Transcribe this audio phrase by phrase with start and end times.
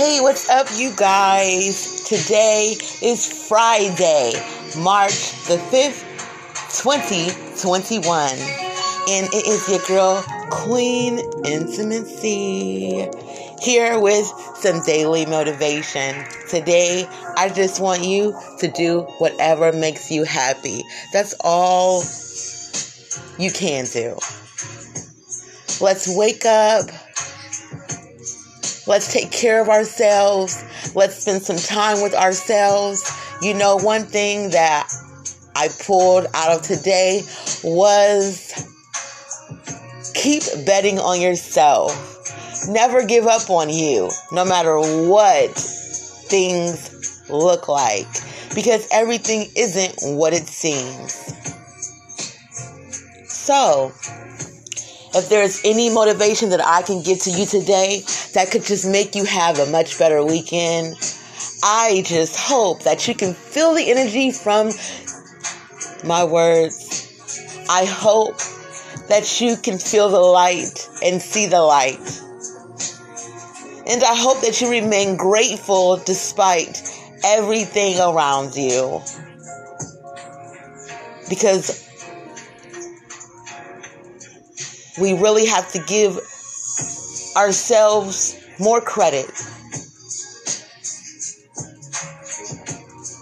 [0.00, 2.04] Hey, what's up, you guys?
[2.04, 4.32] Today is Friday,
[4.78, 8.30] March the 5th, 2021.
[9.10, 13.10] And it is your girl, Queen Intimacy,
[13.60, 14.24] here with
[14.54, 16.24] some daily motivation.
[16.48, 17.06] Today,
[17.36, 20.82] I just want you to do whatever makes you happy.
[21.12, 22.02] That's all
[23.38, 24.16] you can do.
[25.78, 26.86] Let's wake up
[28.86, 30.64] Let's take care of ourselves.
[30.94, 33.10] Let's spend some time with ourselves.
[33.42, 34.90] You know, one thing that
[35.54, 37.22] I pulled out of today
[37.62, 38.52] was
[40.14, 42.06] keep betting on yourself.
[42.68, 48.06] Never give up on you, no matter what things look like,
[48.54, 51.14] because everything isn't what it seems.
[53.30, 53.92] So,
[55.14, 58.02] if there's any motivation that I can give to you today
[58.34, 60.94] that could just make you have a much better weekend,
[61.62, 64.70] I just hope that you can feel the energy from
[66.04, 67.66] my words.
[67.68, 68.38] I hope
[69.08, 71.98] that you can feel the light and see the light.
[73.86, 76.82] And I hope that you remain grateful despite
[77.24, 79.02] everything around you.
[81.28, 81.89] Because
[84.98, 86.16] we really have to give
[87.36, 89.30] ourselves more credit.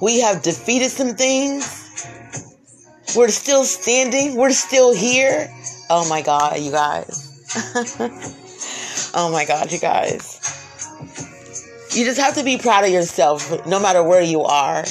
[0.00, 1.78] We have defeated some things.
[3.16, 4.36] We're still standing.
[4.36, 5.48] We're still here.
[5.88, 7.28] Oh my God, you guys.
[9.14, 10.40] oh my God, you guys.
[11.94, 14.84] You just have to be proud of yourself no matter where you are.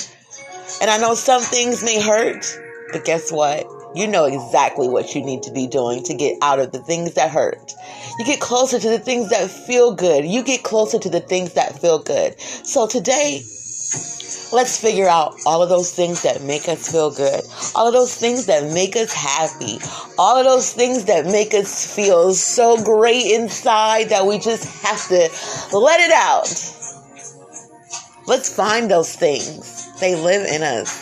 [0.82, 2.46] And I know some things may hurt,
[2.92, 3.66] but guess what?
[3.94, 7.14] You know exactly what you need to be doing to get out of the things
[7.16, 7.74] that hurt.
[8.18, 10.26] You get closer to the things that feel good.
[10.26, 12.40] You get closer to the things that feel good.
[12.40, 13.42] So today,
[14.54, 17.42] let's figure out all of those things that make us feel good.
[17.76, 19.78] All of those things that make us happy.
[20.18, 25.06] All of those things that make us feel so great inside that we just have
[25.10, 26.48] to let it out.
[28.28, 30.00] Let's find those things.
[30.00, 31.01] They live in us.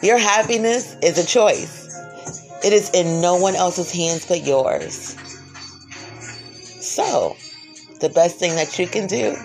[0.00, 1.88] Your happiness is a choice.
[2.64, 5.16] It is in no one else's hands but yours.
[6.80, 7.36] So,
[8.00, 9.36] the best thing that you can do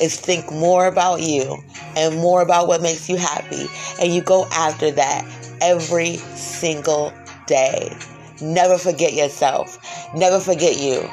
[0.00, 1.58] is think more about you
[1.94, 3.66] and more about what makes you happy.
[4.00, 5.26] And you go after that
[5.60, 7.12] every single
[7.46, 7.94] day.
[8.40, 9.78] Never forget yourself.
[10.14, 11.06] Never forget you.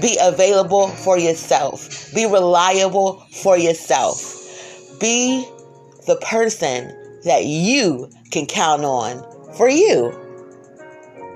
[0.00, 2.14] Be available for yourself.
[2.14, 5.00] Be reliable for yourself.
[5.00, 5.44] Be
[6.06, 9.22] the person that you can count on
[9.54, 10.12] for you.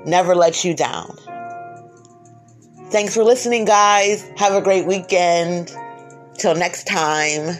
[0.04, 1.16] Never let you down.
[2.90, 4.22] Thanks for listening, guys.
[4.36, 5.74] Have a great weekend.
[6.38, 7.56] Till next time,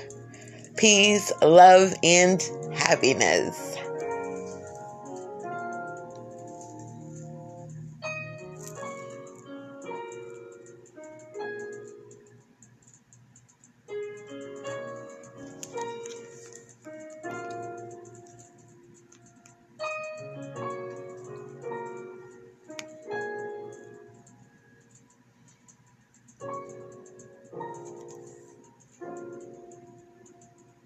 [0.76, 2.42] peace, love, and
[2.74, 3.71] happiness.